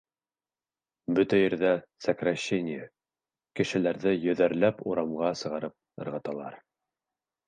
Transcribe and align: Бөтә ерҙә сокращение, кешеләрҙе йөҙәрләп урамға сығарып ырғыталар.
Бөтә 1.17 1.37
ерҙә 1.39 1.73
сокращение, 2.05 2.87
кешеләрҙе 3.59 4.13
йөҙәрләп 4.23 4.81
урамға 4.93 5.33
сығарып 5.43 5.77
ырғыталар. 6.07 6.57